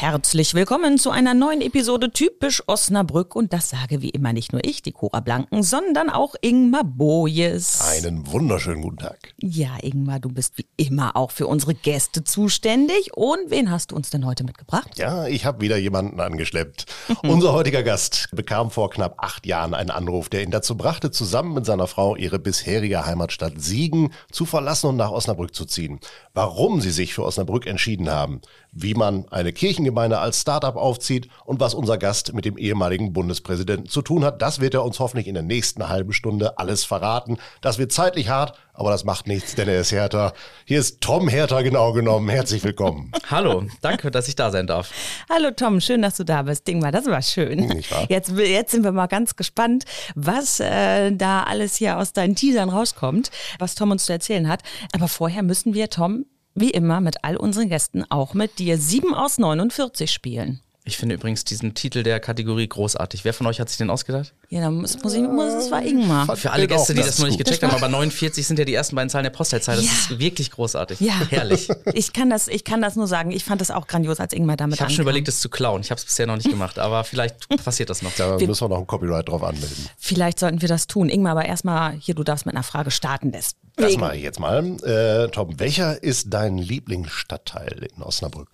[0.00, 3.36] Herzlich willkommen zu einer neuen Episode Typisch Osnabrück.
[3.36, 7.82] Und das sage wie immer nicht nur ich, die Cora Blanken, sondern auch Ingmar Bojes.
[7.82, 9.34] Einen wunderschönen guten Tag.
[9.36, 13.10] Ja, Ingmar, du bist wie immer auch für unsere Gäste zuständig.
[13.14, 14.96] Und wen hast du uns denn heute mitgebracht?
[14.96, 16.86] Ja, ich habe wieder jemanden angeschleppt.
[17.22, 21.52] Unser heutiger Gast bekam vor knapp acht Jahren einen Anruf, der ihn dazu brachte, zusammen
[21.52, 26.00] mit seiner Frau ihre bisherige Heimatstadt Siegen zu verlassen und nach Osnabrück zu ziehen.
[26.32, 28.40] Warum sie sich für Osnabrück entschieden haben,
[28.72, 33.88] wie man eine Kirchengemeinde als Startup aufzieht und was unser Gast mit dem ehemaligen Bundespräsidenten
[33.88, 37.38] zu tun hat, das wird er uns hoffentlich in der nächsten halben Stunde alles verraten.
[37.60, 40.32] Das wird zeitlich hart, aber das macht nichts, denn er ist Hertha.
[40.64, 42.28] Hier ist Tom Hertha genau genommen.
[42.28, 43.12] Herzlich willkommen.
[43.28, 44.90] Hallo, danke, dass ich da sein darf.
[45.28, 46.66] Hallo Tom, schön, dass du da bist.
[46.68, 47.66] Dingmar, das war schön.
[47.66, 48.06] Nicht wahr?
[48.08, 49.84] Jetzt, jetzt sind wir mal ganz gespannt,
[50.14, 54.62] was äh, da alles hier aus deinen Teasern rauskommt, was Tom uns zu erzählen hat.
[54.92, 59.14] Aber vorher müssen wir, Tom, wie immer mit all unseren Gästen auch mit dir 7
[59.14, 60.60] aus 49 spielen.
[60.90, 63.24] Ich finde übrigens diesen Titel der Kategorie großartig.
[63.24, 64.34] Wer von euch hat sich den ausgedacht?
[64.48, 66.36] Ja, dann muss, muss ich, muss, das war Ingmar.
[66.36, 68.74] Für alle Gäste, die das das noch nicht gecheckt haben, aber 49 sind ja die
[68.74, 69.76] ersten beiden Zahlen der Postleitzahl.
[69.76, 69.92] Das Ja.
[69.92, 70.98] ist wirklich großartig.
[70.98, 71.14] Ja.
[71.30, 71.68] Herrlich.
[71.94, 73.30] Ich kann, das, ich kann das nur sagen.
[73.30, 75.80] Ich fand das auch grandios, als Ingmar damit Ich habe schon überlegt, es zu klauen.
[75.82, 78.12] Ich habe es bisher noch nicht gemacht, aber vielleicht passiert das noch.
[78.16, 79.88] Da müssen wir noch ein Copyright drauf anmelden.
[79.96, 81.08] Vielleicht sollten wir das tun.
[81.08, 83.30] Ingmar, aber erstmal hier, du darfst mit einer Frage starten.
[83.30, 84.00] Das Deswegen.
[84.00, 84.64] mache ich jetzt mal.
[84.82, 88.48] Äh, Tom, welcher ist dein Lieblingsstadtteil in Osnabrück?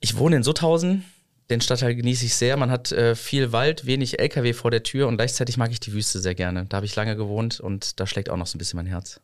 [0.00, 1.04] Ich wohne in Sutthausen.
[1.48, 2.56] Den Stadtteil genieße ich sehr.
[2.56, 5.92] Man hat äh, viel Wald, wenig LKW vor der Tür und gleichzeitig mag ich die
[5.92, 6.66] Wüste sehr gerne.
[6.66, 9.20] Da habe ich lange gewohnt und da schlägt auch noch so ein bisschen mein Herz.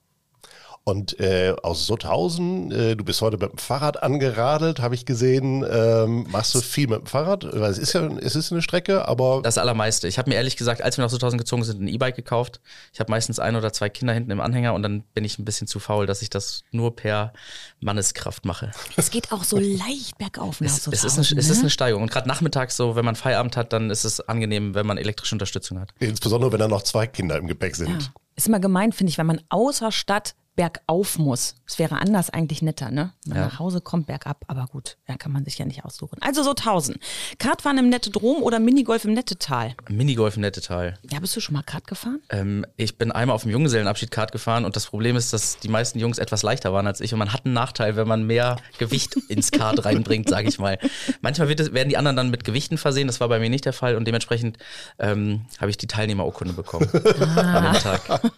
[0.84, 5.64] Und äh, aus Sutthausen, äh, du bist heute mit dem Fahrrad angeradelt, habe ich gesehen.
[5.70, 7.44] Ähm, machst du viel mit dem Fahrrad?
[7.44, 10.08] Weil es ist ja es ist eine Strecke, aber Das allermeiste.
[10.08, 12.60] Ich habe mir ehrlich gesagt, als wir nach Sutthausen gezogen sind, ein E-Bike gekauft.
[12.92, 15.44] Ich habe meistens ein oder zwei Kinder hinten im Anhänger und dann bin ich ein
[15.44, 17.32] bisschen zu faul, dass ich das nur per
[17.78, 18.72] Manneskraft mache.
[18.96, 21.70] Es geht auch so leicht bergauf nach Es, so es, ist, eine, es ist eine
[21.70, 22.02] Steigerung.
[22.02, 25.36] Und gerade nachmittags so, wenn man Feierabend hat, dann ist es angenehm, wenn man elektrische
[25.36, 25.90] Unterstützung hat.
[26.00, 27.88] insbesondere wenn da noch zwei Kinder im Gepäck sind.
[27.88, 27.98] Ja.
[28.34, 31.54] Ist immer gemein, finde ich, wenn man außer Stadt bergauf muss.
[31.72, 33.14] Es wäre anders eigentlich netter, ne?
[33.24, 33.34] Ja.
[33.46, 36.18] nach Hause kommt, bergab, aber gut, ja, kann man sich ja nicht aussuchen.
[36.20, 36.98] Also so 1000.
[37.38, 39.74] Kartfahren im Nettedrom oder Minigolf im Nettetal?
[39.88, 40.98] Minigolf im Nettetal.
[41.10, 42.20] Ja, bist du schon mal Kart gefahren?
[42.28, 45.68] Ähm, ich bin einmal auf dem Junggesellenabschied Kart gefahren und das Problem ist, dass die
[45.68, 48.56] meisten Jungs etwas leichter waren als ich und man hat einen Nachteil, wenn man mehr
[48.76, 50.78] Gewicht ins Kart reinbringt, sage ich mal.
[51.22, 53.64] Manchmal wird es, werden die anderen dann mit Gewichten versehen, das war bei mir nicht
[53.64, 54.58] der Fall und dementsprechend
[54.98, 58.20] ähm, habe ich die Teilnehmerurkunde bekommen an dem Tag.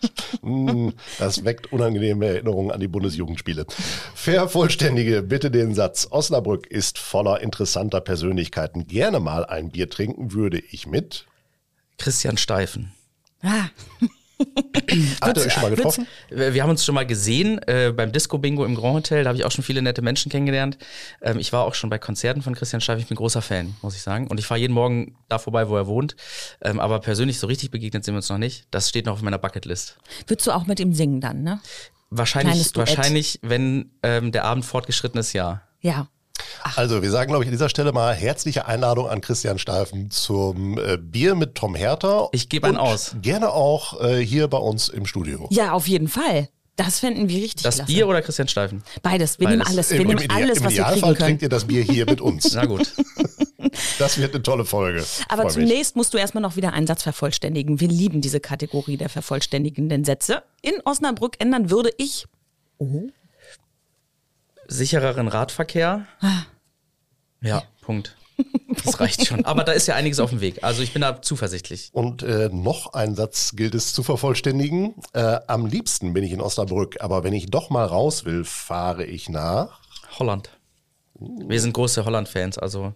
[0.43, 2.89] Mm, Das weckt unangenehme Erinnerungen an die
[3.27, 3.67] Bundesjugendspiele.
[4.15, 6.09] Vervollständige bitte den Satz.
[6.11, 8.87] Osnabrück ist voller interessanter Persönlichkeiten.
[8.87, 11.27] Gerne mal ein Bier trinken würde ich mit.
[11.99, 12.93] Christian Steifen.
[13.43, 13.69] Ah,
[15.21, 16.07] Habt ihr euch schon mal getroffen?
[16.29, 19.23] Wir wir haben uns schon mal gesehen äh, beim Disco-Bingo im Grand Hotel.
[19.23, 20.77] Da habe ich auch schon viele nette Menschen kennengelernt.
[21.23, 23.01] Ähm, ich war auch schon bei Konzerten von Christian Steifen.
[23.01, 24.27] Ich bin großer Fan, muss ich sagen.
[24.27, 26.17] Und ich fahre jeden Morgen da vorbei, wo er wohnt.
[26.63, 28.67] Ähm, aber persönlich so richtig begegnet sind wir uns noch nicht.
[28.71, 29.97] Das steht noch auf meiner Bucketlist.
[30.27, 31.61] würdest du auch mit ihm singen dann, ne?
[32.11, 35.63] Wahrscheinlich, wahrscheinlich, wenn ähm, der Abend fortgeschritten ist, ja.
[35.81, 36.09] Ja.
[36.77, 40.79] Also, wir sagen, glaube ich, an dieser Stelle mal herzliche Einladung an Christian Steifen zum
[40.79, 42.29] äh, Bier mit Tom Hertha.
[42.33, 43.17] Ich gebe einen aus.
[43.23, 45.47] Gerne auch äh, hier bei uns im Studio.
[45.51, 46.49] Ja, auf jeden Fall.
[46.77, 47.93] Das fänden wir richtig Das klasse.
[47.93, 48.83] Bier oder Christian Steifen?
[49.03, 49.39] Beides.
[49.39, 49.59] Wir Beides.
[49.59, 49.91] nehmen alles.
[49.91, 51.27] Wir Im, im, nehmen Ide- alles, im was wir Idealfall kriegen können.
[51.29, 52.53] trinkt ihr das Bier hier mit uns.
[52.55, 52.93] Na gut.
[53.99, 55.05] Das wird eine tolle Folge.
[55.29, 55.55] Aber Freu mich.
[55.69, 57.81] zunächst musst du erstmal noch wieder einen Satz vervollständigen.
[57.81, 60.43] Wir lieben diese Kategorie der vervollständigenden Sätze.
[60.63, 62.27] In Osnabrück ändern würde ich.
[64.69, 66.07] Sichereren Radverkehr.
[67.41, 68.17] Ja, Punkt.
[68.85, 69.45] Das reicht schon.
[69.45, 70.65] Aber da ist ja einiges auf dem Weg.
[70.65, 71.91] Also ich bin da zuversichtlich.
[71.93, 74.95] Und äh, noch ein Satz gilt es zu vervollständigen.
[75.13, 79.05] Äh, am liebsten bin ich in Osnabrück, aber wenn ich doch mal raus will, fahre
[79.05, 79.81] ich nach.
[80.19, 80.51] Holland.
[81.19, 82.95] Wir sind große Holland-Fans, also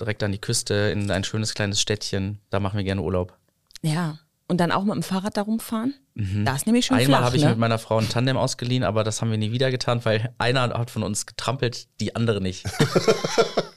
[0.00, 2.40] direkt an die Küste in ein schönes kleines Städtchen.
[2.50, 3.36] Da machen wir gerne Urlaub.
[3.82, 4.18] Ja.
[4.48, 5.94] Und dann auch mit dem Fahrrad darum fahren?
[6.14, 7.04] Da ist nämlich schon Mhm.
[7.04, 7.50] Einmal habe ich ne?
[7.50, 10.62] mit meiner Frau ein Tandem ausgeliehen, aber das haben wir nie wieder getan, weil einer
[10.62, 12.66] hat von uns getrampelt, die andere nicht.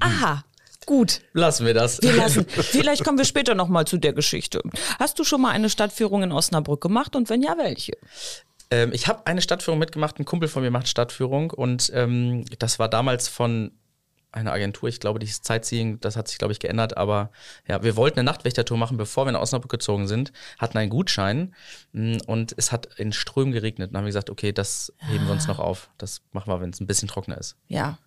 [0.00, 0.44] Aha.
[0.86, 1.20] Gut.
[1.34, 2.00] Lassen wir das.
[2.00, 2.46] Wir lassen.
[2.48, 4.62] Vielleicht kommen wir später nochmal zu der Geschichte.
[4.98, 7.92] Hast du schon mal eine Stadtführung in Osnabrück gemacht und wenn ja, welche?
[8.70, 12.78] Ähm, ich habe eine Stadtführung mitgemacht, ein Kumpel von mir macht Stadtführung und ähm, das
[12.78, 13.72] war damals von
[14.30, 17.30] einer Agentur, ich glaube, die ist Sightseeing, das hat sich, glaube ich, geändert, aber
[17.66, 21.54] ja, wir wollten eine Nachtwächtertour machen, bevor wir nach Osnabrück gezogen sind, hatten einen Gutschein
[21.92, 23.90] mh, und es hat in Strömen geregnet.
[23.90, 25.90] Dann haben wir gesagt, okay, das heben wir uns noch auf.
[25.96, 27.56] Das machen wir, wenn es ein bisschen trockener ist.
[27.68, 27.98] Ja.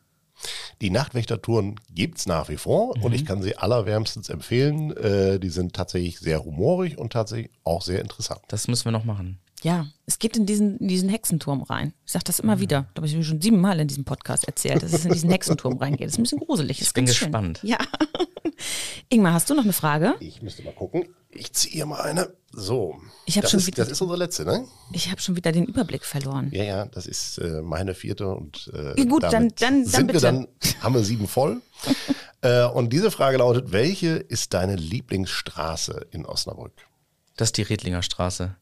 [0.81, 4.95] Die Nachtwächtertouren gibt's nach wie vor und ich kann sie allerwärmstens empfehlen.
[4.97, 8.41] Äh, die sind tatsächlich sehr humorig und tatsächlich auch sehr interessant.
[8.47, 9.39] Das müssen wir noch machen.
[9.63, 11.93] Ja, es geht in diesen, in diesen Hexenturm rein.
[12.05, 12.87] Ich sage das immer wieder.
[12.93, 15.77] Da habe ich mir schon siebenmal in diesem Podcast erzählt, dass es in diesen Hexenturm
[15.77, 16.07] reingeht.
[16.07, 16.81] Das ist ein bisschen gruselig.
[16.81, 17.59] Ich bin gespannt.
[17.61, 17.77] Ja.
[19.09, 20.15] Ingmar, hast du noch eine Frage?
[20.19, 21.05] Ich müsste mal gucken.
[21.29, 22.33] Ich ziehe hier mal eine.
[22.51, 22.95] So.
[23.25, 24.65] Ich das schon ist, wieder- Das ist unsere letzte, ne?
[24.91, 26.49] Ich habe schon wieder den Überblick verloren.
[26.51, 29.85] Ja, ja, das ist äh, meine vierte und äh, Ja, gut, dann- damit dann- dann
[29.85, 30.17] sind bitte.
[30.21, 30.47] wir dann,
[30.81, 31.61] haben wir sieben voll.
[32.41, 36.73] äh, und diese Frage lautet, welche ist deine Lieblingsstraße in Osnabrück?
[37.37, 38.55] Das ist die Redlinger Straße.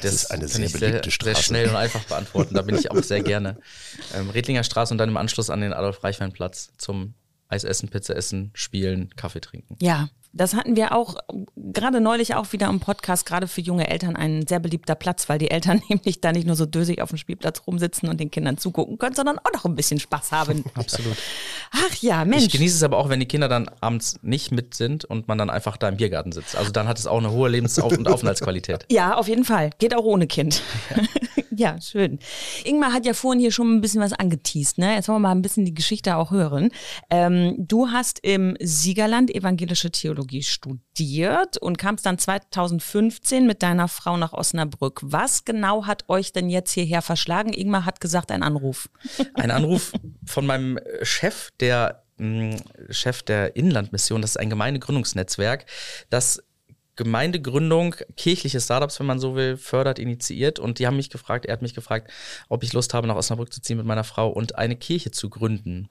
[0.00, 1.34] Das, ist eine sehr ich beliebte sehr, Straße.
[1.34, 2.54] Sehr schnell und einfach beantworten.
[2.54, 3.58] Da bin ich auch sehr gerne.
[4.14, 7.14] Ähm, Redlinger Straße und dann im Anschluss an den Adolf-Reichwein-Platz zum
[7.48, 9.76] Eis essen, Pizza essen, spielen, Kaffee trinken.
[9.80, 11.14] Ja, das hatten wir auch
[11.56, 15.38] gerade neulich auch wieder im Podcast, gerade für junge Eltern ein sehr beliebter Platz, weil
[15.38, 18.58] die Eltern nämlich da nicht nur so dösig auf dem Spielplatz rumsitzen und den Kindern
[18.58, 20.64] zugucken können, sondern auch noch ein bisschen Spaß haben.
[20.74, 21.16] Absolut.
[21.70, 22.48] Ach ja, Ich Mensch.
[22.48, 25.50] genieße es aber auch, wenn die Kinder dann abends nicht mit sind und man dann
[25.50, 26.56] einfach da im Biergarten sitzt.
[26.56, 28.86] Also dann hat es auch eine hohe Lebens- und Aufenthaltsqualität.
[28.90, 29.70] Ja, auf jeden Fall.
[29.78, 30.62] Geht auch ohne Kind.
[30.90, 31.02] Ja.
[31.80, 32.18] Schön.
[32.64, 34.78] Ingmar hat ja vorhin hier schon ein bisschen was angeteased.
[34.78, 34.94] Ne?
[34.94, 36.70] Jetzt wollen wir mal ein bisschen die Geschichte auch hören.
[37.10, 44.16] Ähm, du hast im Siegerland evangelische Theologie studiert und kamst dann 2015 mit deiner Frau
[44.16, 45.00] nach Osnabrück.
[45.04, 47.52] Was genau hat euch denn jetzt hierher verschlagen?
[47.52, 48.88] Ingmar hat gesagt, ein Anruf.
[49.34, 49.92] Ein Anruf
[50.24, 52.56] von meinem Chef, der mh,
[52.90, 55.66] Chef der Inlandmission, das ist ein Gemeindegründungsnetzwerk,
[56.10, 56.42] das
[56.96, 60.58] Gemeindegründung, kirchliche Startups, wenn man so will, fördert, initiiert.
[60.58, 62.10] Und die haben mich gefragt, er hat mich gefragt,
[62.48, 65.30] ob ich Lust habe, nach Osnabrück zu ziehen mit meiner Frau und eine Kirche zu
[65.30, 65.88] gründen.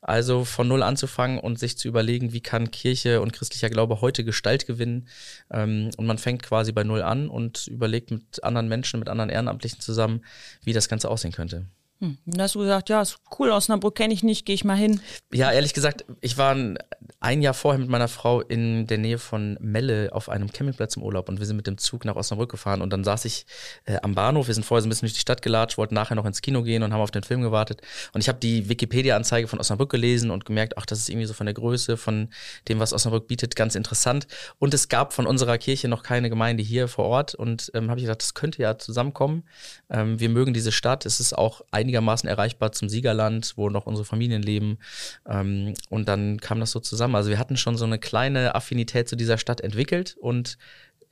[0.00, 4.24] Also von null anzufangen und sich zu überlegen, wie kann Kirche und christlicher Glaube heute
[4.24, 5.08] Gestalt gewinnen.
[5.50, 9.30] Ähm, und man fängt quasi bei null an und überlegt mit anderen Menschen, mit anderen
[9.30, 10.24] Ehrenamtlichen zusammen,
[10.64, 11.66] wie das Ganze aussehen könnte.
[12.00, 12.16] Hm.
[12.26, 15.00] Dann hast du gesagt, ja, ist cool, Osnabrück kenne ich nicht, gehe ich mal hin.
[15.32, 16.78] Ja, ehrlich gesagt, ich war ein,
[17.18, 21.02] ein Jahr vorher mit meiner Frau in der Nähe von Melle auf einem Campingplatz im
[21.02, 23.46] Urlaub und wir sind mit dem Zug nach Osnabrück gefahren und dann saß ich
[23.84, 26.14] äh, am Bahnhof, wir sind vorher so ein bisschen durch die Stadt gelatscht, wollten nachher
[26.14, 29.48] noch ins Kino gehen und haben auf den Film gewartet und ich habe die Wikipedia-Anzeige
[29.48, 32.28] von Osnabrück gelesen und gemerkt, ach, das ist irgendwie so von der Größe, von
[32.68, 34.28] dem, was Osnabrück bietet, ganz interessant
[34.60, 37.98] und es gab von unserer Kirche noch keine Gemeinde hier vor Ort und ähm, habe
[37.98, 39.42] ich gedacht, das könnte ja zusammenkommen.
[39.90, 44.04] Ähm, wir mögen diese Stadt, es ist auch einigermaßen erreichbar zum Siegerland, wo noch unsere
[44.04, 44.78] Familien leben.
[45.26, 47.14] Ähm, und dann kam das so zusammen.
[47.14, 50.58] Also wir hatten schon so eine kleine Affinität zu dieser Stadt entwickelt und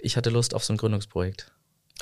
[0.01, 1.53] ich hatte Lust auf so ein Gründungsprojekt.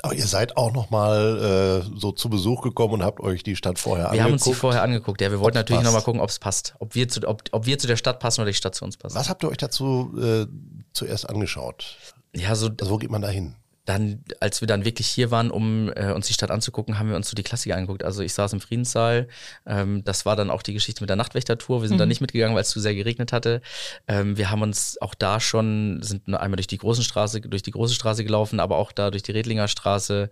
[0.01, 3.55] Aber ihr seid auch noch mal äh, so zu Besuch gekommen und habt euch die
[3.55, 4.25] Stadt vorher Wir angeguckt.
[4.25, 5.21] haben uns die vorher angeguckt.
[5.21, 6.75] Ja, wir wollten Ob's natürlich nochmal gucken, ob es passt.
[6.79, 8.97] Ob wir, zu, ob, ob wir zu der Stadt passen oder die Stadt zu uns
[8.97, 9.15] passt.
[9.15, 10.45] Was habt ihr euch dazu äh,
[10.91, 11.95] zuerst angeschaut?
[12.35, 13.55] Ja, so Also wo geht man da hin?
[13.85, 17.15] Dann, als wir dann wirklich hier waren, um äh, uns die Stadt anzugucken, haben wir
[17.15, 18.03] uns so die Klassiker angeguckt.
[18.03, 19.27] Also ich saß im Friedenssaal.
[19.65, 21.81] Ähm, das war dann auch die Geschichte mit der Nachtwächtertour.
[21.81, 23.61] Wir sind da nicht mitgegangen, weil es zu sehr geregnet hatte.
[24.07, 27.61] Ähm, wir haben uns auch da schon, sind nur einmal durch die großen Straße, durch
[27.61, 30.29] die große Straße gelaufen, aber auch da durch die Redlinger Straße.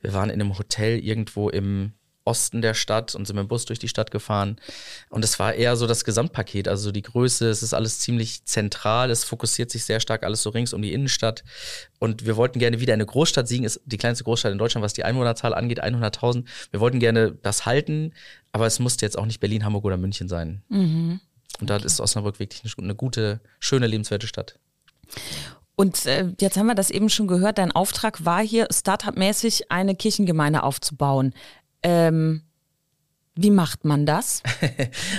[0.00, 1.92] Wir waren in einem Hotel irgendwo im
[2.26, 4.56] Osten der Stadt und sind mit dem Bus durch die Stadt gefahren.
[5.08, 9.10] Und es war eher so das Gesamtpaket, also die Größe, es ist alles ziemlich zentral,
[9.10, 11.44] es fokussiert sich sehr stark alles so rings um die Innenstadt.
[11.98, 14.92] Und wir wollten gerne wieder eine Großstadt siegen, ist die kleinste Großstadt in Deutschland, was
[14.92, 16.44] die Einwohnerzahl angeht, 100.000.
[16.70, 18.12] Wir wollten gerne das halten,
[18.52, 20.62] aber es musste jetzt auch nicht Berlin, Hamburg oder München sein.
[21.60, 24.58] Und da ist Osnabrück wirklich eine, eine gute, schöne, lebenswerte Stadt.
[25.76, 29.94] Und äh, jetzt haben wir das eben schon gehört, dein Auftrag war hier, Startup-mäßig eine
[29.94, 31.34] Kirchengemeinde aufzubauen.
[31.82, 32.45] Ähm,
[33.38, 34.42] wie macht man das?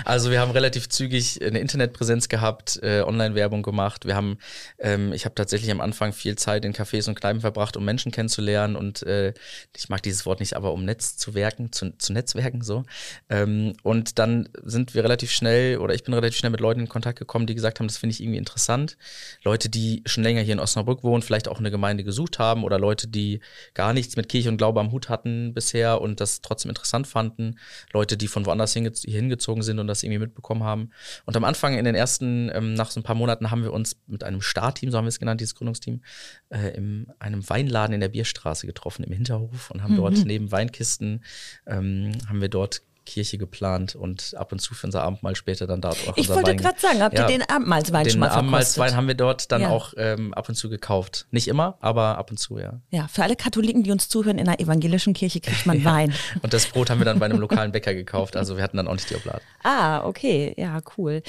[0.06, 4.06] Also wir haben relativ zügig eine Internetpräsenz gehabt, äh, Online-Werbung gemacht.
[4.06, 4.38] Wir haben,
[4.80, 8.12] ähm, ich habe tatsächlich am Anfang viel Zeit in Cafés und Kneipen verbracht, um Menschen
[8.12, 9.34] kennenzulernen und äh,
[9.76, 12.84] ich mag dieses Wort nicht, aber um Netz zu werken, zu, zu Netzwerken so.
[13.30, 16.90] Ähm, und dann sind wir relativ schnell oder ich bin relativ schnell mit Leuten in
[16.90, 18.98] Kontakt gekommen, die gesagt haben, das finde ich irgendwie interessant.
[19.44, 22.80] Leute, die schon länger hier in Osnabrück wohnen, vielleicht auch eine Gemeinde gesucht haben oder
[22.80, 23.42] Leute, die
[23.74, 27.60] gar nichts mit Kirche und Glaube am Hut hatten bisher und das trotzdem interessant fanden.
[27.94, 30.92] Leute, die von woanders hingezogen sind und das irgendwie mitbekommen haben.
[31.26, 33.98] Und am Anfang in den ersten, ähm, nach so ein paar Monaten haben wir uns
[34.08, 36.02] mit einem Startteam, so haben wir es genannt, dieses Gründungsteam,
[36.50, 39.98] äh, in einem Weinladen in der Bierstraße getroffen, im Hinterhof und haben Mhm.
[39.98, 41.24] dort neben Weinkisten,
[41.66, 45.82] ähm, haben wir dort Kirche geplant und ab und zu für unser Abendmahl später dann
[45.82, 47.22] dort auch Ich unser wollte gerade sagen, habt Ja.
[47.30, 48.38] ihr den Abendmahlswein schon den mal verkostet?
[48.40, 49.70] Abendmahlswein haben wir dort dann Ja.
[49.70, 51.26] auch ähm, ab und zu gekauft.
[51.32, 52.82] Nicht immer, aber ab und zu, ja.
[52.92, 56.14] Ja, für alle Katholiken, die uns zuhören, in einer evangelischen Kirche kriegt man Wein.
[56.42, 58.36] Und das Brot haben wir dann bei einem lokalen Bäcker gekauft.
[58.36, 59.42] Also wir hatten dann auch nicht die Obladen.
[59.64, 61.24] Ah, okay, ja, cool.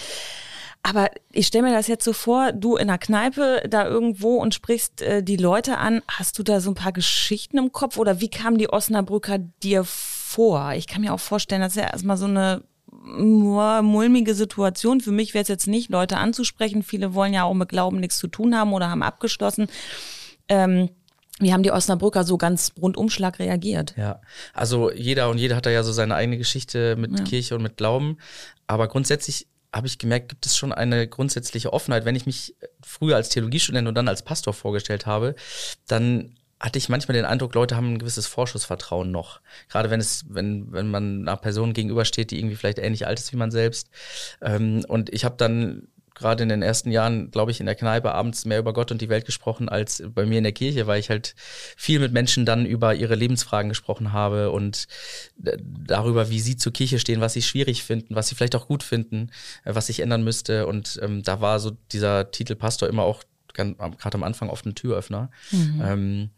[0.82, 4.54] Aber ich stelle mir das jetzt so vor, du in einer Kneipe da irgendwo und
[4.54, 6.02] sprichst äh, die Leute an.
[6.08, 9.84] Hast du da so ein paar Geschichten im Kopf oder wie kamen die Osnabrücker dir
[9.84, 10.17] vor?
[10.76, 15.00] Ich kann mir auch vorstellen, das ist ja erstmal so eine mulmige Situation.
[15.00, 16.82] Für mich wäre es jetzt nicht, Leute anzusprechen.
[16.82, 19.68] Viele wollen ja auch mit Glauben nichts zu tun haben oder haben abgeschlossen.
[20.48, 20.90] Ähm,
[21.40, 23.94] wie haben die Osnabrücker so ganz rundumschlag reagiert?
[23.96, 24.20] Ja,
[24.54, 27.24] also jeder und jeder hat da ja so seine eigene Geschichte mit ja.
[27.24, 28.18] Kirche und mit Glauben.
[28.66, 32.04] Aber grundsätzlich habe ich gemerkt, gibt es schon eine grundsätzliche Offenheit.
[32.04, 35.34] Wenn ich mich früher als Theologiestudent und dann als Pastor vorgestellt habe,
[35.86, 39.40] dann hatte ich manchmal den Eindruck, Leute haben ein gewisses Vorschussvertrauen noch.
[39.68, 43.32] Gerade wenn es, wenn, wenn man einer Person gegenübersteht, die irgendwie vielleicht ähnlich alt ist
[43.32, 43.88] wie man selbst.
[44.40, 45.88] Ähm, und ich habe dann
[46.18, 49.00] gerade in den ersten Jahren, glaube ich, in der Kneipe abends mehr über Gott und
[49.00, 51.34] die Welt gesprochen als bei mir in der Kirche, weil ich halt
[51.76, 54.86] viel mit Menschen dann über ihre Lebensfragen gesprochen habe und
[55.36, 58.82] darüber, wie sie zur Kirche stehen, was sie schwierig finden, was sie vielleicht auch gut
[58.82, 59.30] finden,
[59.64, 60.66] äh, was sich ändern müsste.
[60.66, 63.22] Und ähm, da war so dieser Titel Pastor immer auch
[63.64, 65.30] gerade am Anfang oft ein Türöffner.
[65.50, 65.82] Mhm.
[65.84, 66.30] Ähm,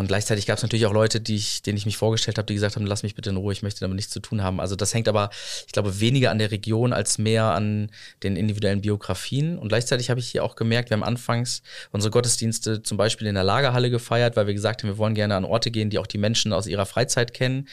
[0.00, 2.54] und gleichzeitig gab es natürlich auch Leute, die ich, denen ich mich vorgestellt habe, die
[2.54, 4.58] gesagt haben, lass mich bitte in Ruhe, ich möchte damit nichts zu tun haben.
[4.58, 5.28] Also das hängt aber,
[5.66, 7.90] ich glaube, weniger an der Region als mehr an
[8.22, 9.58] den individuellen Biografien.
[9.58, 13.34] Und gleichzeitig habe ich hier auch gemerkt, wir haben anfangs unsere Gottesdienste zum Beispiel in
[13.34, 16.06] der Lagerhalle gefeiert, weil wir gesagt haben, wir wollen gerne an Orte gehen, die auch
[16.06, 17.68] die Menschen aus ihrer Freizeit kennen,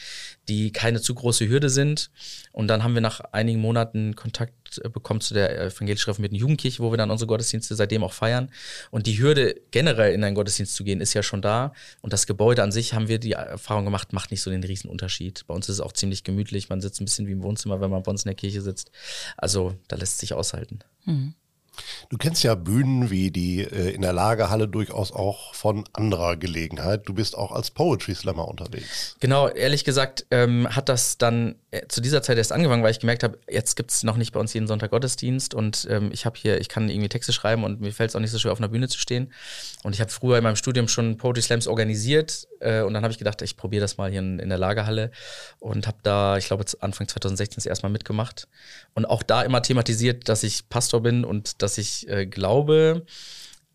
[0.48, 2.10] die keine zu große Hürde sind.
[2.52, 6.82] Und dann haben wir nach einigen Monaten Kontakt äh, bekommen zu der evangelisch reformierten Jugendkirche,
[6.82, 8.50] wo wir dann unsere Gottesdienste seitdem auch feiern.
[8.90, 11.72] Und die Hürde, generell in einen Gottesdienst zu gehen, ist ja schon da.
[12.02, 15.46] Und das Gebäude an sich, haben wir die Erfahrung gemacht, macht nicht so den Riesenunterschied.
[15.46, 16.68] Bei uns ist es auch ziemlich gemütlich.
[16.68, 18.90] Man sitzt ein bisschen wie im Wohnzimmer, wenn man bei uns in der Kirche sitzt.
[19.36, 20.80] Also da lässt sich aushalten.
[21.04, 21.34] Mhm.
[22.08, 27.02] Du kennst ja Bühnen wie die äh, in der Lagerhalle durchaus auch von anderer Gelegenheit.
[27.06, 29.16] Du bist auch als Poetry Slammer unterwegs.
[29.20, 33.00] Genau, ehrlich gesagt ähm, hat das dann äh, zu dieser Zeit erst angefangen, weil ich
[33.00, 36.24] gemerkt habe, jetzt gibt es noch nicht bei uns jeden Sonntag Gottesdienst und ähm, ich
[36.24, 38.52] habe hier, ich kann irgendwie Texte schreiben und mir fällt es auch nicht so schwer,
[38.52, 39.32] auf einer Bühne zu stehen.
[39.82, 43.12] Und ich habe früher in meinem Studium schon Poetry Slams organisiert äh, und dann habe
[43.12, 45.10] ich gedacht, ich probiere das mal hier in, in der Lagerhalle
[45.58, 48.48] und habe da, ich glaube, Anfang 2016 das erstmal mitgemacht
[48.94, 53.04] und auch da immer thematisiert, dass ich Pastor bin und dass ich äh, glaube,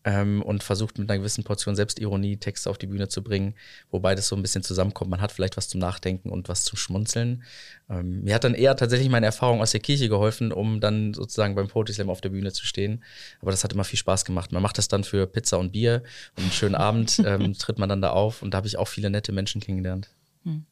[0.04, 3.54] ähm, und versucht mit einer gewissen Portion Selbstironie Texte auf die Bühne zu bringen,
[3.90, 5.10] wobei das so ein bisschen zusammenkommt.
[5.10, 7.42] Man hat vielleicht was zum Nachdenken und was zum Schmunzeln.
[7.88, 11.54] Ähm, mir hat dann eher tatsächlich meine Erfahrung aus der Kirche geholfen, um dann sozusagen
[11.54, 13.02] beim Poetry Slam auf der Bühne zu stehen.
[13.40, 14.52] Aber das hat immer viel Spaß gemacht.
[14.52, 16.02] Man macht das dann für Pizza und Bier
[16.36, 18.88] und einen schönen Abend ähm, tritt man dann da auf und da habe ich auch
[18.88, 20.10] viele nette Menschen kennengelernt.
[20.44, 20.66] Hm.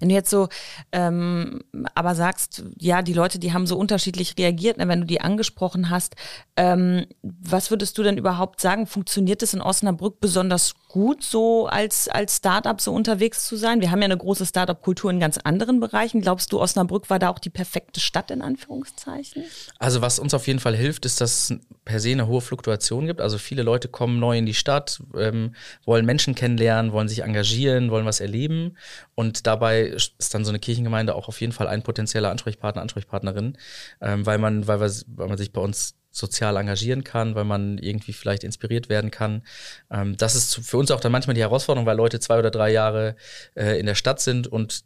[0.00, 0.48] Wenn du jetzt so
[0.92, 1.60] ähm,
[1.94, 5.90] aber sagst, ja, die Leute, die haben so unterschiedlich reagiert, ne, wenn du die angesprochen
[5.90, 6.16] hast,
[6.56, 8.86] ähm, was würdest du denn überhaupt sagen?
[8.86, 13.80] Funktioniert es in Osnabrück besonders gut, so als, als Startup so unterwegs zu sein?
[13.80, 16.20] Wir haben ja eine große Startup-Kultur in ganz anderen Bereichen.
[16.20, 19.44] Glaubst du, Osnabrück war da auch die perfekte Stadt in Anführungszeichen?
[19.78, 23.06] Also was uns auf jeden Fall hilft, ist, dass es per se eine hohe Fluktuation
[23.06, 23.20] gibt.
[23.20, 25.54] Also viele Leute kommen neu in die Stadt, ähm,
[25.84, 28.76] wollen Menschen kennenlernen, wollen sich engagieren, wollen was erleben
[29.14, 33.58] und dabei ist dann so eine Kirchengemeinde auch auf jeden Fall ein potenzieller Ansprechpartner, Ansprechpartnerin,
[34.00, 38.12] ähm, weil man, weil, weil man sich bei uns sozial engagieren kann, weil man irgendwie
[38.12, 39.42] vielleicht inspiriert werden kann.
[39.90, 42.70] Ähm, das ist für uns auch dann manchmal die Herausforderung, weil Leute zwei oder drei
[42.70, 43.16] Jahre
[43.54, 44.84] äh, in der Stadt sind und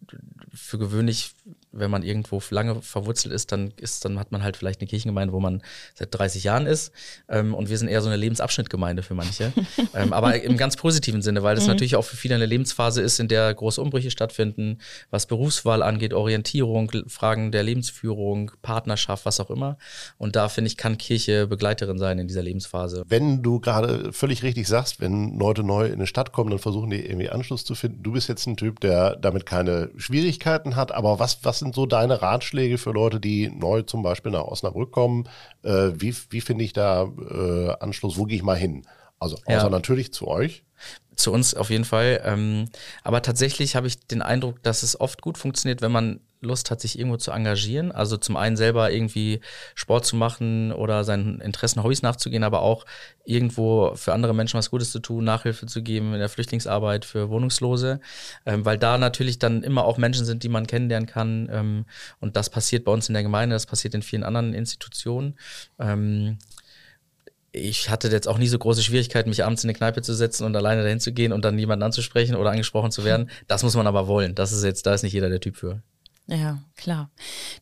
[0.55, 1.33] für gewöhnlich
[1.79, 5.33] wenn man irgendwo lange verwurzelt ist, dann ist, dann hat man halt vielleicht eine Kirchengemeinde,
[5.33, 5.63] wo man
[5.95, 6.93] seit 30 Jahren ist.
[7.29, 9.53] Ähm, und wir sind eher so eine Lebensabschnittgemeinde für manche.
[9.95, 11.71] ähm, aber im ganz positiven Sinne, weil das mhm.
[11.71, 14.79] natürlich auch für viele eine Lebensphase ist, in der große Umbrüche stattfinden,
[15.11, 19.79] was Berufswahl angeht, Orientierung, Fragen der Lebensführung, Partnerschaft, was auch immer.
[20.19, 23.05] Und da finde ich, kann Kirche Begleiterin sein in dieser Lebensphase.
[23.09, 26.91] Wenn du gerade völlig richtig sagst, wenn Leute neu in eine Stadt kommen, dann versuchen
[26.91, 28.03] die irgendwie Anschluss zu finden.
[28.03, 31.87] Du bist jetzt ein Typ, der damit keine Schwierigkeiten hat, aber was, was sind so
[31.87, 35.29] deine Ratschläge für Leute, die neu zum Beispiel nach Osnabrück kommen?
[35.63, 38.17] Äh, wie wie finde ich da äh, Anschluss?
[38.17, 38.87] Wo gehe ich mal hin?
[39.19, 39.69] Also außer ja.
[39.69, 40.65] natürlich zu euch.
[41.15, 42.23] Zu uns auf jeden Fall.
[42.25, 42.67] Ähm,
[43.03, 46.81] aber tatsächlich habe ich den Eindruck, dass es oft gut funktioniert, wenn man Lust hat,
[46.81, 47.93] sich irgendwo zu engagieren.
[47.93, 49.41] Also zum einen selber irgendwie
[49.75, 52.85] Sport zu machen oder seinen Interessen, Hobbys nachzugehen, aber auch
[53.25, 57.31] irgendwo für andere Menschen was Gutes zu tun, Nachhilfe zu geben in der Flüchtlingsarbeit für
[57.31, 58.01] Wohnungslose,
[58.45, 61.49] ähm, weil da natürlich dann immer auch Menschen sind, die man kennenlernen kann.
[61.51, 61.87] Ähm,
[62.21, 65.39] und das passiert bei uns in der Gemeinde, das passiert in vielen anderen Institutionen.
[65.79, 66.39] Ähm,
[67.57, 70.45] ich hatte jetzt auch nie so große Schwierigkeiten, mich abends in eine Kneipe zu setzen
[70.45, 73.31] und alleine dahin zu gehen und dann jemanden anzusprechen oder angesprochen zu werden.
[73.47, 74.35] Das muss man aber wollen.
[74.35, 75.83] Das ist jetzt, da ist nicht jeder der Typ für.
[76.29, 77.09] Ja, klar.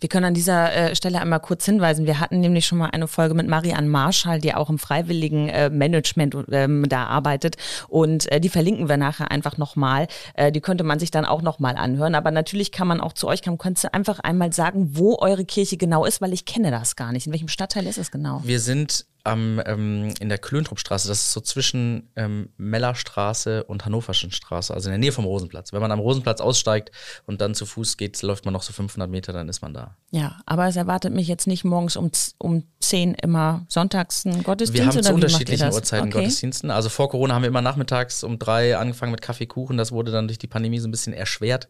[0.00, 2.06] Wir können an dieser äh, Stelle einmal kurz hinweisen.
[2.06, 5.68] Wir hatten nämlich schon mal eine Folge mit Marianne Marschall, die auch im freiwilligen äh,
[5.68, 7.56] Management ähm, da arbeitet.
[7.88, 10.08] Und äh, die verlinken wir nachher einfach nochmal.
[10.32, 12.14] Äh, die könnte man sich dann auch nochmal anhören.
[12.14, 13.58] Aber natürlich kann man auch zu euch kommen.
[13.58, 17.12] Könntest du einfach einmal sagen, wo eure Kirche genau ist, weil ich kenne das gar
[17.12, 17.26] nicht.
[17.26, 18.40] In welchem Stadtteil ist es genau?
[18.44, 24.30] Wir sind am, ähm, in der Klöntruppstraße, das ist so zwischen ähm, Mellerstraße und Hannoverschen
[24.30, 25.72] Straße, also in der Nähe vom Rosenplatz.
[25.72, 26.90] Wenn man am Rosenplatz aussteigt
[27.26, 29.96] und dann zu Fuß geht, läuft man noch so 500 Meter, dann ist man da.
[30.10, 34.74] Ja, aber es erwartet mich jetzt nicht morgens um, um 10 immer sonntags ein Gottesdienst.
[34.74, 35.72] Wir haben zu unterschiedlichen?
[35.72, 36.18] Uhrzeiten okay.
[36.18, 36.70] Gottesdiensten.
[36.70, 39.78] Also vor Corona haben wir immer nachmittags um drei angefangen mit Kaffee, Kuchen.
[39.78, 41.68] Das wurde dann durch die Pandemie so ein bisschen erschwert.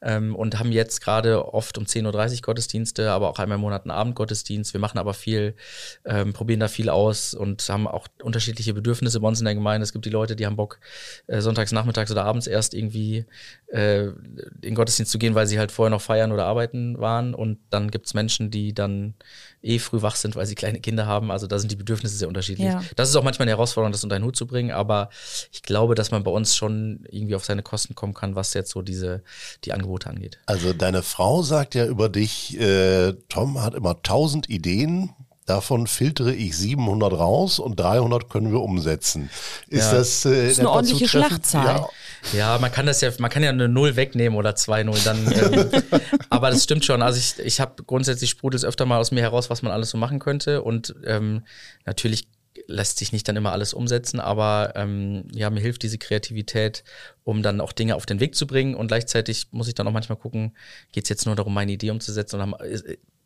[0.00, 3.82] Ähm, und haben jetzt gerade oft um 10.30 Uhr Gottesdienste, aber auch einmal im Monat
[3.82, 4.72] einen Abendgottesdienst.
[4.72, 5.56] Wir machen aber viel,
[6.04, 9.82] ähm, probieren da viel aus und haben auch unterschiedliche Bedürfnisse bei uns in der Gemeinde.
[9.82, 10.78] Es gibt die Leute, die haben Bock,
[11.26, 13.26] äh, sonntags, nachmittags oder abends erst irgendwie
[13.68, 17.34] äh, in den Gottesdienst zu gehen, weil sie halt vorher noch feiern oder arbeiten waren.
[17.34, 19.14] Und dann gibt's Menschen, die dann
[19.62, 21.30] eh früh wach sind, weil sie kleine Kinder haben.
[21.30, 22.66] Also da sind die Bedürfnisse sehr unterschiedlich.
[22.66, 22.82] Ja.
[22.96, 24.70] Das ist auch manchmal eine Herausforderung, das unter einen Hut zu bringen.
[24.70, 25.10] Aber
[25.52, 28.70] ich glaube, dass man bei uns schon irgendwie auf seine Kosten kommen kann, was jetzt
[28.70, 29.22] so diese
[29.64, 30.38] die Angebote angeht.
[30.46, 35.10] Also deine Frau sagt ja über dich, äh, Tom hat immer tausend Ideen.
[35.46, 39.28] Davon filtere ich 700 raus und 300 können wir umsetzen.
[39.68, 39.98] Ist Ja.
[39.98, 41.64] das, äh, ist eine ordentliche Schlachtzahl.
[41.64, 41.88] Ja,
[42.32, 45.26] Ja, man kann das ja, man kann ja eine Null wegnehmen oder zwei Null dann.
[45.32, 45.70] Ähm,
[46.30, 47.02] aber das stimmt schon.
[47.02, 49.90] Also ich, ich habe grundsätzlich sprudelt es öfter mal aus mir heraus, was man alles
[49.90, 50.62] so machen könnte.
[50.62, 51.42] Und ähm,
[51.84, 52.28] natürlich
[52.68, 56.84] lässt sich nicht dann immer alles umsetzen, aber ähm, ja, mir hilft diese Kreativität,
[57.24, 58.76] um dann auch Dinge auf den Weg zu bringen.
[58.76, 60.56] Und gleichzeitig muss ich dann auch manchmal gucken,
[60.92, 62.58] geht es jetzt nur darum, meine Idee umzusetzen oder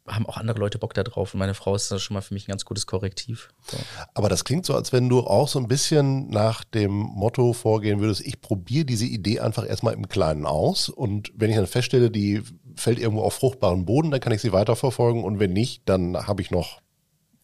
[0.09, 1.35] haben, auch andere Leute Bock da drauf.
[1.35, 3.49] Und meine Frau ist da schon mal für mich ein ganz gutes Korrektiv.
[3.71, 3.77] So.
[4.15, 8.01] Aber das klingt so, als wenn du auch so ein bisschen nach dem Motto vorgehen
[8.01, 12.11] würdest, ich probiere diese Idee einfach erstmal im Kleinen aus und wenn ich dann feststelle,
[12.11, 12.43] die
[12.77, 16.43] fällt irgendwo auf fruchtbaren Boden, dann kann ich sie weiterverfolgen und wenn nicht, dann habe
[16.43, 16.81] ich noch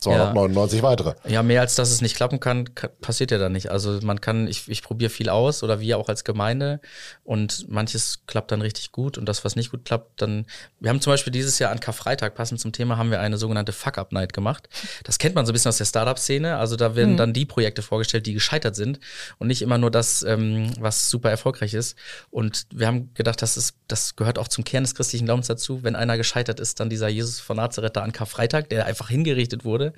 [0.03, 1.15] 299 weitere.
[1.27, 3.71] Ja, mehr als dass es nicht klappen kann, ka- passiert ja dann nicht.
[3.71, 6.81] Also man kann, ich, ich probiere viel aus oder wir auch als Gemeinde
[7.25, 10.47] und manches klappt dann richtig gut und das, was nicht gut klappt, dann.
[10.81, 13.73] Wir haben zum Beispiel dieses Jahr an Karfreitag, passend zum Thema, haben wir eine sogenannte
[13.73, 14.69] Fuck-Up-Night gemacht.
[15.05, 16.57] Das kennt man so ein bisschen aus der Startup-Szene.
[16.57, 18.99] Also da werden dann die Projekte vorgestellt, die gescheitert sind
[19.39, 21.97] und nicht immer nur das, ähm, was super erfolgreich ist.
[22.31, 25.83] Und wir haben gedacht, das ist, das gehört auch zum Kern des christlichen Glaubens dazu.
[25.83, 29.65] Wenn einer gescheitert ist, dann dieser Jesus von Nazareth da an Karfreitag, der einfach hingerichtet
[29.65, 29.92] wurde.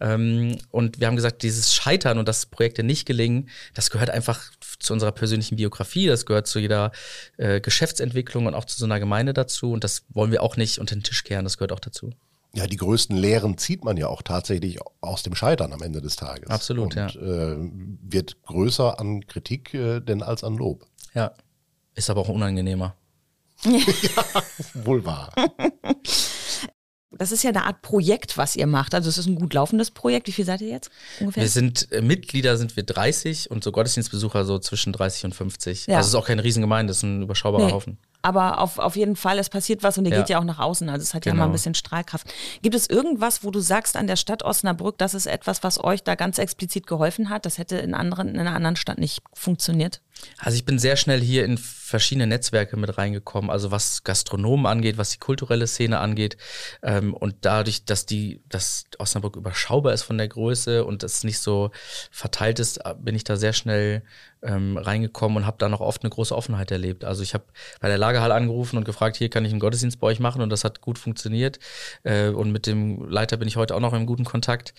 [0.00, 4.50] Ähm, und wir haben gesagt, dieses Scheitern und dass Projekte nicht gelingen, das gehört einfach
[4.78, 6.92] zu unserer persönlichen Biografie, das gehört zu jeder
[7.36, 9.72] äh, Geschäftsentwicklung und auch zu so einer Gemeinde dazu.
[9.72, 12.12] Und das wollen wir auch nicht unter den Tisch kehren, das gehört auch dazu.
[12.54, 16.16] Ja, die größten Lehren zieht man ja auch tatsächlich aus dem Scheitern am Ende des
[16.16, 16.48] Tages.
[16.48, 17.08] Absolut, und, ja.
[17.08, 17.56] Äh,
[18.02, 20.86] wird größer an Kritik äh, denn als an Lob.
[21.14, 21.32] Ja.
[21.94, 22.96] Ist aber auch unangenehmer.
[24.74, 25.32] Wohl wahr.
[27.18, 28.94] Das ist ja eine Art Projekt, was ihr macht.
[28.94, 30.26] Also es ist ein gut laufendes Projekt.
[30.28, 31.42] Wie viel seid ihr jetzt ungefähr?
[31.42, 35.86] Wir sind äh, Mitglieder sind wir 30 und so Gottesdienstbesucher so zwischen 30 und 50.
[35.86, 35.96] Ja.
[35.96, 37.72] Also es ist auch keine Riesengemeinde, es ist ein überschaubarer Nee.
[37.72, 37.98] Haufen.
[38.20, 40.18] Aber auf, auf jeden Fall, es passiert was und ihr Ja.
[40.18, 40.88] geht ja auch nach außen.
[40.88, 41.42] Also es hat ja Genau.
[41.44, 42.26] mal ein bisschen Strahlkraft.
[42.62, 46.02] Gibt es irgendwas, wo du sagst an der Stadt Osnabrück, das ist etwas, was euch
[46.02, 47.46] da ganz explizit geholfen hat?
[47.46, 50.00] Das hätte in, anderen, in einer anderen Stadt nicht funktioniert.
[50.38, 54.98] Also ich bin sehr schnell hier in verschiedene Netzwerke mit reingekommen, also was Gastronomen angeht,
[54.98, 56.36] was die kulturelle Szene angeht.
[56.82, 61.38] Ähm, und dadurch, dass die, dass Osnabrück überschaubar ist von der Größe und das nicht
[61.38, 61.70] so
[62.10, 64.02] verteilt ist, bin ich da sehr schnell
[64.42, 67.04] ähm, reingekommen und habe da noch oft eine große Offenheit erlebt.
[67.04, 67.44] Also ich habe
[67.80, 70.50] bei der Lagerhalle angerufen und gefragt, hier kann ich einen Gottesdienst bei euch machen und
[70.50, 71.58] das hat gut funktioniert.
[72.04, 74.74] Äh, und mit dem Leiter bin ich heute auch noch im guten Kontakt.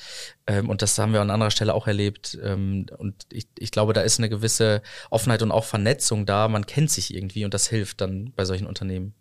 [0.47, 2.38] Ähm, und das haben wir an anderer Stelle auch erlebt.
[2.41, 6.48] Ähm, und ich, ich glaube, da ist eine gewisse Offenheit und auch Vernetzung da.
[6.48, 9.13] Man kennt sich irgendwie und das hilft dann bei solchen Unternehmen.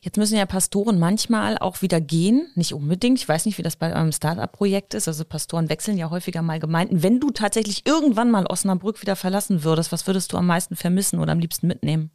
[0.00, 3.18] Jetzt müssen ja Pastoren manchmal auch wieder gehen, nicht unbedingt.
[3.18, 5.08] Ich weiß nicht, wie das bei eurem Startup-Projekt ist.
[5.08, 7.02] Also Pastoren wechseln ja häufiger mal Gemeinden.
[7.02, 11.18] Wenn du tatsächlich irgendwann mal Osnabrück wieder verlassen würdest, was würdest du am meisten vermissen
[11.18, 12.10] oder am liebsten mitnehmen?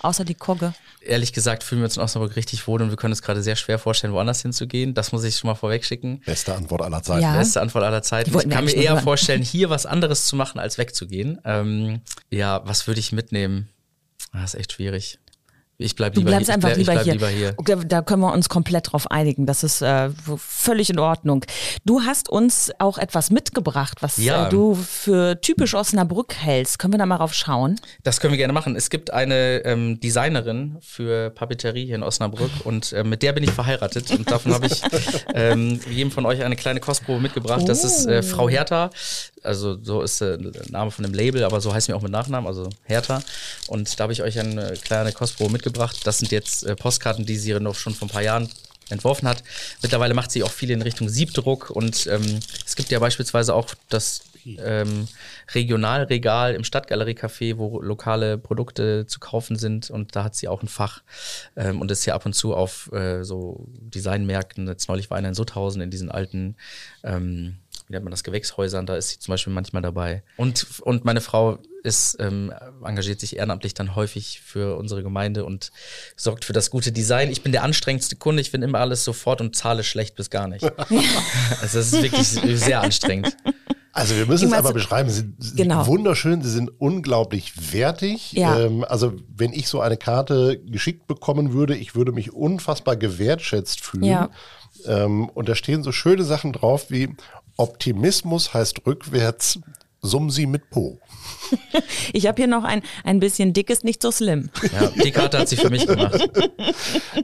[0.00, 0.74] Außer die Kogge.
[1.00, 3.56] Ehrlich gesagt fühlen wir uns in Osnabrück richtig wohl und wir können uns gerade sehr
[3.56, 4.94] schwer vorstellen, woanders hinzugehen.
[4.94, 6.20] Das muss ich schon mal vorweg schicken.
[6.26, 7.22] Beste Antwort aller Zeiten.
[7.22, 7.36] Ja.
[7.36, 8.36] Beste Antwort aller Zeiten.
[8.36, 9.04] Ich kann mir eher hören.
[9.04, 11.40] vorstellen, hier was anderes zu machen, als wegzugehen.
[11.44, 13.68] Ähm, ja, was würde ich mitnehmen?
[14.32, 15.18] Ah, Das ist echt schwierig.
[15.78, 17.12] Ich bleibe lieber, ich bleib, lieber, bleib hier.
[17.12, 17.54] lieber hier.
[17.64, 19.44] Da, da können wir uns komplett drauf einigen.
[19.44, 20.08] Das ist äh,
[20.38, 21.44] völlig in Ordnung.
[21.84, 24.46] Du hast uns auch etwas mitgebracht, was Ja.
[24.46, 26.78] äh, du für typisch Osnabrück hältst.
[26.78, 27.78] Können wir da mal drauf schauen?
[28.04, 28.74] Das können wir gerne machen.
[28.74, 33.44] Es gibt eine ähm, Designerin für Papeterie hier in Osnabrück und äh, mit der bin
[33.44, 34.80] ich verheiratet und davon habe ich
[35.34, 37.68] ähm, jedem von euch eine kleine Kostprobe mitgebracht.
[37.68, 38.88] Das ist äh, Frau Hertha.
[39.42, 42.10] Also so ist äh, der Name von dem Label, aber so heißen wir auch mit
[42.10, 43.20] Nachnamen, also Hertha.
[43.68, 45.65] Und da habe ich euch eine kleine Kostprobe mitgebracht.
[46.04, 48.48] Das sind jetzt äh, Postkarten, die sie noch schon vor ein paar Jahren
[48.88, 49.42] entworfen hat.
[49.82, 53.74] Mittlerweile macht sie auch viel in Richtung Siebdruck und ähm, es gibt ja beispielsweise auch
[53.88, 54.22] das
[54.62, 55.08] ähm,
[55.54, 59.90] Regionalregal im Stadtgalerie-Café, wo lokale Produkte zu kaufen sind.
[59.90, 61.02] Und da hat sie auch ein Fach
[61.56, 64.66] ähm, und ist hier ab und zu auf äh, so Designmärkten.
[64.66, 66.56] Jetzt neulich war einer in Sutthausen in diesen alten
[67.04, 70.22] ähm, wie nennt man das, Gewächshäusern, da ist sie zum Beispiel manchmal dabei.
[70.36, 72.52] Und, und meine Frau ist, ähm,
[72.84, 75.70] engagiert sich ehrenamtlich dann häufig für unsere Gemeinde und
[76.16, 77.30] sorgt für das gute Design.
[77.30, 80.48] Ich bin der anstrengendste Kunde, ich finde immer alles sofort und zahle schlecht bis gar
[80.48, 80.64] nicht.
[81.60, 82.26] also das ist wirklich
[82.60, 83.36] sehr anstrengend.
[83.96, 85.08] Also wir müssen es einmal beschreiben.
[85.08, 85.86] Sie sind genau.
[85.86, 88.32] wunderschön, sie sind unglaublich wertig.
[88.32, 88.58] Ja.
[88.58, 93.80] Ähm, also wenn ich so eine Karte geschickt bekommen würde, ich würde mich unfassbar gewertschätzt
[93.80, 94.04] fühlen.
[94.04, 94.28] Ja.
[94.84, 97.16] Ähm, und da stehen so schöne Sachen drauf wie
[97.56, 99.60] Optimismus heißt rückwärts
[100.06, 100.98] summen Sie mit Po.
[102.12, 104.50] Ich habe hier noch ein, ein bisschen dickes, nicht so slim.
[104.72, 106.28] Ja, die Karte hat sie für mich gemacht.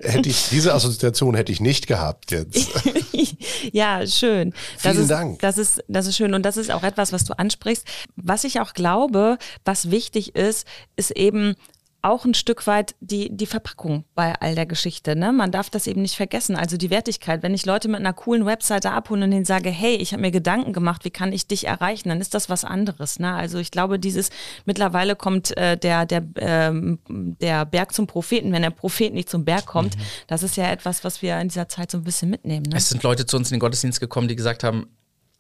[0.03, 2.71] Hätte ich, diese Assoziation hätte ich nicht gehabt jetzt.
[3.73, 4.53] ja, schön.
[4.75, 5.39] Das Vielen ist, Dank.
[5.41, 7.87] Das ist, das ist schön und das ist auch etwas, was du ansprichst.
[8.17, 10.67] Was ich auch glaube, was wichtig ist,
[10.97, 11.57] ist eben
[12.03, 15.15] auch ein Stück weit die, die Verpackung bei all der Geschichte.
[15.15, 15.33] Ne?
[15.33, 16.57] Man darf das eben nicht vergessen.
[16.57, 17.45] Also die Wertigkeit.
[17.45, 20.33] Wenn ich Leute mit einer coolen Webseite abhole und denen sage, hey, ich habe mir
[20.33, 23.21] Gedanken gemacht, wie kann ich dich erreichen, dann ist das was anderes.
[23.21, 23.33] Ne?
[23.33, 24.31] Also ich glaube, dieses
[24.65, 29.45] mittlerweile kommt äh, der, der, ähm, der Berg zum Propheten, wenn der Prophet nicht zum
[29.45, 29.97] Berg kommt.
[29.97, 30.03] Mhm.
[30.27, 32.67] Das ist ja etwas, was wir in dieser Zeit so ein bisschen mitnehmen.
[32.67, 32.77] Ne?
[32.77, 34.89] Es sind Leute zu uns in den Gottesdienst gekommen, die gesagt haben,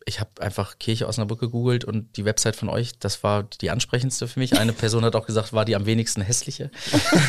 [0.07, 4.29] ich habe einfach Kirche Osnabrück gegoogelt und die Website von euch, das war die ansprechendste
[4.29, 4.59] für mich.
[4.59, 6.71] Eine Person hat auch gesagt, war die am wenigsten hässliche.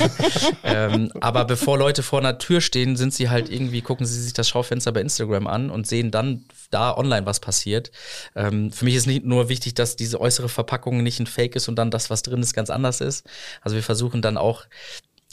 [0.63, 4.33] ähm, aber bevor Leute vor einer Tür stehen, sind sie halt irgendwie, gucken sie sich
[4.33, 7.91] das Schaufenster bei Instagram an und sehen dann da online, was passiert.
[8.35, 11.67] Ähm, für mich ist nicht nur wichtig, dass diese äußere Verpackung nicht ein Fake ist
[11.67, 13.25] und dann das, was drin ist, ganz anders ist.
[13.61, 14.65] Also wir versuchen dann auch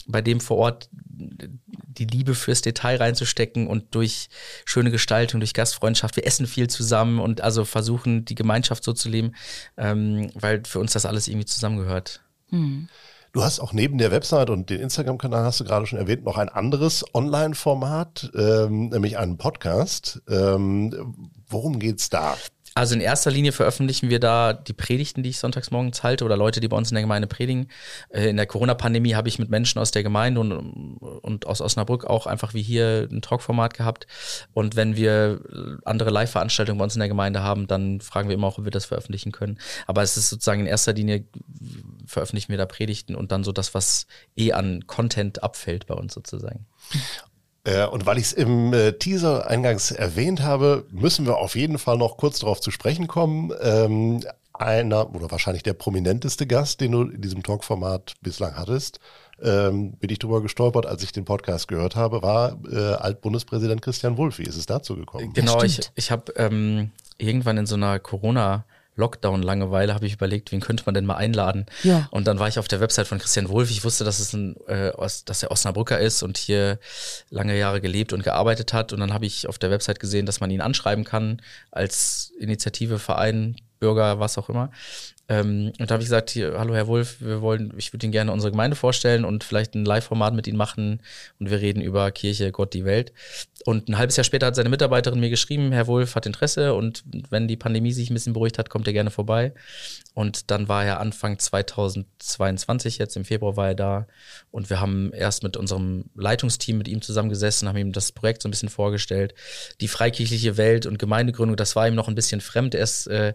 [0.07, 4.29] bei dem vor Ort die Liebe fürs Detail reinzustecken und durch
[4.65, 6.15] schöne Gestaltung, durch Gastfreundschaft.
[6.15, 9.35] Wir essen viel zusammen und also versuchen, die Gemeinschaft so zu leben,
[9.77, 12.21] ähm, weil für uns das alles irgendwie zusammengehört.
[12.49, 12.87] Mhm.
[13.33, 16.37] Du hast auch neben der Website und den Instagram-Kanal, hast du gerade schon erwähnt, noch
[16.37, 20.21] ein anderes Online-Format, ähm, nämlich einen Podcast.
[20.27, 22.35] Ähm, worum geht's da?
[22.73, 26.37] Also in erster Linie veröffentlichen wir da die Predigten, die ich sonntags morgens halte oder
[26.37, 27.67] Leute, die bei uns in der Gemeinde predigen.
[28.09, 32.05] Äh, in der Corona-Pandemie habe ich mit Menschen aus der Gemeinde und, und aus Osnabrück
[32.05, 34.07] auch einfach wie hier ein Talkformat gehabt.
[34.53, 35.41] Und wenn wir
[35.83, 38.71] andere Live-Veranstaltungen bei uns in der Gemeinde haben, dann fragen wir immer auch, ob wir
[38.71, 39.59] das veröffentlichen können.
[39.85, 41.25] Aber es ist sozusagen in erster Linie
[42.05, 44.07] veröffentlichen wir da Predigten und dann so das, was
[44.37, 46.65] eh an Content abfällt bei uns sozusagen.
[47.63, 51.77] Äh, und weil ich es im äh, Teaser eingangs erwähnt habe, müssen wir auf jeden
[51.77, 53.51] Fall noch kurz darauf zu sprechen kommen.
[53.61, 58.99] Ähm, einer oder wahrscheinlich der prominenteste Gast, den du in diesem Talkformat bislang hattest,
[59.41, 64.17] ähm, bin ich drüber gestolpert, als ich den Podcast gehört habe, war äh, Altbundespräsident Christian
[64.17, 64.37] Wulff.
[64.37, 65.33] Wie ist es dazu gekommen?
[65.33, 68.65] Genau, ich, ich habe ähm, irgendwann in so einer Corona-
[68.95, 71.65] Lockdown-Langeweile habe ich überlegt, wen könnte man denn mal einladen?
[71.83, 72.07] Ja.
[72.11, 73.71] Und dann war ich auf der Website von Christian Wolf.
[73.71, 74.91] Ich wusste, dass es ein, äh,
[75.25, 76.79] dass er Osnabrücker ist und hier
[77.29, 78.93] lange Jahre gelebt und gearbeitet hat.
[78.93, 82.99] Und dann habe ich auf der Website gesehen, dass man ihn anschreiben kann als Initiative,
[82.99, 84.71] Verein, Bürger, was auch immer.
[85.31, 88.11] Ähm, und da habe ich gesagt, hier, hallo Herr Wolf, wir wollen, ich würde Ihnen
[88.11, 91.01] gerne unsere Gemeinde vorstellen und vielleicht ein Live-Format mit Ihnen machen
[91.39, 93.13] und wir reden über Kirche, Gott, die Welt.
[93.63, 97.03] Und ein halbes Jahr später hat seine Mitarbeiterin mir geschrieben, Herr Wolf hat Interesse und
[97.29, 99.53] wenn die Pandemie sich ein bisschen beruhigt hat, kommt er gerne vorbei.
[100.13, 104.07] Und dann war er Anfang 2022, jetzt im Februar war er da
[104.49, 108.49] und wir haben erst mit unserem Leitungsteam mit ihm zusammengesessen, haben ihm das Projekt so
[108.49, 109.33] ein bisschen vorgestellt.
[109.79, 112.75] Die freikirchliche Welt und Gemeindegründung, das war ihm noch ein bisschen fremd.
[112.75, 113.33] Er ist, äh,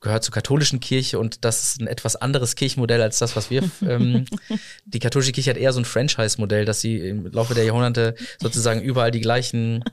[0.00, 3.62] gehört zur katholischen Kirche und das ist ein etwas anderes Kirchenmodell als das, was wir.
[3.88, 4.26] Ähm,
[4.84, 8.82] die katholische Kirche hat eher so ein Franchise-Modell, dass sie im Laufe der Jahrhunderte sozusagen
[8.82, 9.84] überall die gleichen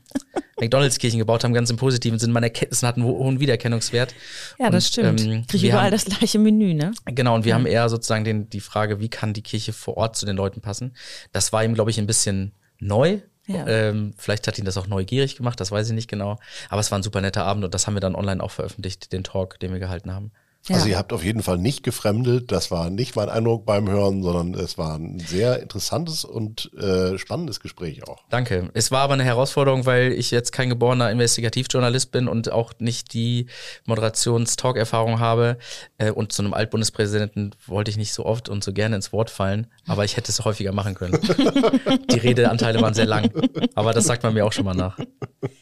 [0.59, 2.31] McDonalds-Kirchen gebaut haben, ganz im positiven Sinn.
[2.31, 4.15] Man erkennt, es hat einen hohen Wiedererkennungswert.
[4.59, 5.21] Ja, das und, stimmt.
[5.21, 6.91] Ähm, Kriege überall haben, das gleiche Menü, ne?
[7.05, 7.55] Genau, und wir ja.
[7.55, 10.61] haben eher sozusagen den, die Frage, wie kann die Kirche vor Ort zu den Leuten
[10.61, 10.95] passen?
[11.31, 13.19] Das war ihm, glaube ich, ein bisschen neu.
[13.47, 13.67] Ja.
[13.67, 16.39] Ähm, vielleicht hat ihn das auch neugierig gemacht, das weiß ich nicht genau.
[16.69, 19.11] Aber es war ein super netter Abend und das haben wir dann online auch veröffentlicht,
[19.13, 20.31] den Talk, den wir gehalten haben.
[20.67, 20.75] Ja.
[20.75, 22.51] Also ihr habt auf jeden Fall nicht gefremdet.
[22.51, 27.17] Das war nicht mein Eindruck beim Hören, sondern es war ein sehr interessantes und äh,
[27.19, 28.23] spannendes Gespräch auch.
[28.29, 28.69] Danke.
[28.73, 33.13] Es war aber eine Herausforderung, weil ich jetzt kein geborener Investigativjournalist bin und auch nicht
[33.13, 33.45] die
[33.85, 35.57] Moderations-Talk-Erfahrung habe.
[35.99, 39.29] Äh, und zu einem Altbundespräsidenten wollte ich nicht so oft und so gerne ins Wort
[39.29, 41.19] fallen, aber ich hätte es häufiger machen können.
[42.11, 43.29] die Redeanteile waren sehr lang,
[43.75, 44.97] aber das sagt man mir auch schon mal nach.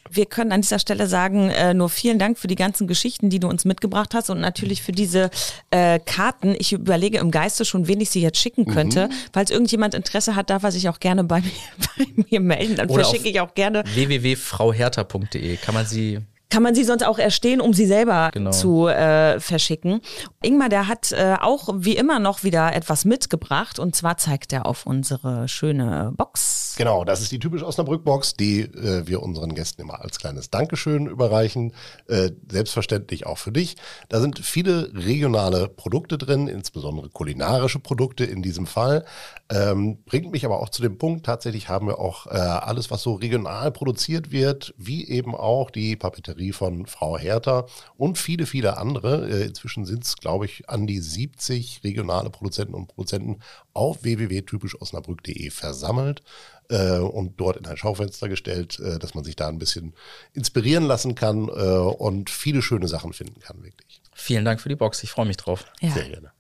[0.10, 3.40] Wir können an dieser Stelle sagen, äh, nur vielen Dank für die ganzen Geschichten, die
[3.40, 5.30] du uns mitgebracht hast und natürlich für diese
[5.72, 6.56] äh, Karten.
[6.58, 9.08] Ich überlege im Geiste schon, wen ich sie jetzt schicken könnte.
[9.08, 9.14] Mhm.
[9.32, 11.52] Falls irgendjemand Interesse hat, darf er sich auch gerne bei mir,
[11.98, 12.76] bei mir melden.
[12.76, 13.84] Dann Oder verschicke ich auch gerne.
[13.94, 16.20] www.frauhertha.de kann man sie
[16.54, 18.52] kann man sie sonst auch erstehen, um sie selber Genau.
[18.52, 20.02] zu äh, verschicken.
[20.44, 24.68] Ingmar, der hat äh, auch wie immer noch wieder etwas mitgebracht und zwar zeigt er
[24.68, 26.76] auf unsere schöne Box.
[26.78, 31.08] Genau, das ist die typisch Osnabrück-Box, die äh, wir unseren Gästen immer als kleines Dankeschön
[31.08, 31.74] überreichen.
[32.08, 33.76] Äh, selbstverständlich auch für dich.
[34.10, 39.06] Da sind viele regionale Produkte drin, insbesondere kulinarische Produkte in diesem Fall.
[39.52, 43.02] Ähm, bringt mich aber auch zu dem Punkt, tatsächlich haben wir auch äh, alles, was
[43.02, 47.66] so regional produziert wird, wie eben auch die Papeterie von Frau Hertha
[47.98, 49.30] und viele, viele andere.
[49.30, 53.40] Äh, inzwischen sind es, glaube ich, an die 70 regionale Produzenten und Produzenten
[53.74, 56.24] auf www.typischosnabrück.de versammelt
[56.70, 59.94] äh, und dort in ein Schaufenster gestellt, äh, dass man sich da ein bisschen
[60.34, 64.02] inspirieren lassen kann äh, und viele schöne Sachen finden kann, wirklich.
[64.16, 65.04] Vielen Dank für die Box.
[65.04, 65.66] Ich freue mich drauf.
[65.82, 65.92] Ja.
[65.92, 66.32] Sehr gerne.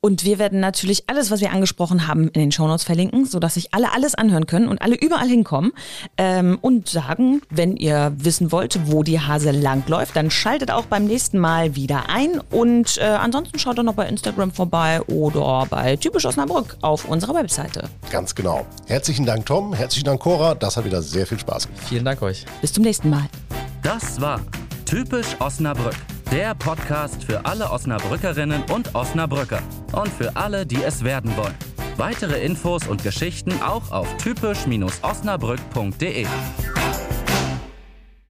[0.00, 3.72] Und wir werden natürlich alles, was wir angesprochen haben, in den Shownotes verlinken, sodass sich
[3.72, 5.72] alle alles anhören können und alle überall hinkommen.
[6.18, 11.06] Ähm, und sagen, wenn ihr wissen wollt, wo die Hase langläuft, dann schaltet auch beim
[11.06, 12.40] nächsten Mal wieder ein.
[12.50, 17.34] Und äh, ansonsten schaut doch noch bei Instagram vorbei oder bei Typisch Osnabrück auf unserer
[17.34, 17.88] Webseite.
[18.10, 18.66] Ganz genau.
[18.86, 19.63] Herzlichen Dank, Tom.
[19.72, 20.54] Herzlichen Dank, Cora.
[20.54, 21.82] Das hat wieder sehr viel Spaß gemacht.
[21.88, 22.44] Vielen Dank euch.
[22.60, 23.24] Bis zum nächsten Mal.
[23.82, 24.40] Das war
[24.84, 25.96] Typisch Osnabrück,
[26.30, 29.58] der Podcast für alle Osnabrückerinnen und Osnabrücker
[29.92, 31.54] und für alle, die es werden wollen.
[31.96, 36.26] Weitere Infos und Geschichten auch auf typisch-osnabrück.de.